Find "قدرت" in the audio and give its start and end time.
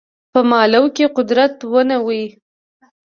1.17-1.55